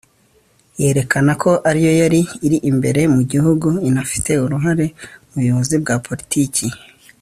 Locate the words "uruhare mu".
4.45-5.35